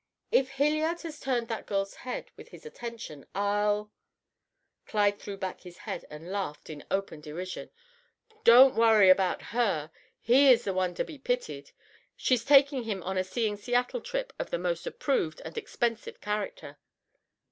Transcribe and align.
"If 0.31 0.53
Hilliard 0.53 1.03
has 1.03 1.19
turned 1.19 1.47
that 1.49 1.67
girl's 1.67 1.93
head 1.93 2.31
with 2.35 2.47
his 2.49 2.65
attentions, 2.65 3.27
I'll" 3.35 3.91
Clyde 4.87 5.19
threw 5.19 5.37
back 5.37 5.61
his 5.61 5.77
head 5.77 6.05
and 6.09 6.31
laughed 6.31 6.71
in 6.71 6.83
open 6.89 7.21
derision. 7.21 7.69
"Don't 8.43 8.73
worry 8.73 9.11
about 9.11 9.43
her 9.53 9.91
he 10.19 10.51
is 10.51 10.63
the 10.63 10.73
one 10.73 10.95
to 10.95 11.03
be 11.05 11.19
pitied. 11.19 11.69
She's 12.15 12.43
taking 12.43 12.85
him 12.85 13.03
on 13.03 13.15
a 13.15 13.23
Seeing 13.23 13.57
Seattle 13.57 14.01
trip 14.01 14.33
of 14.39 14.49
the 14.49 14.57
most 14.57 14.87
approved 14.87 15.39
and 15.45 15.55
expensive 15.55 16.19
character." 16.19 16.79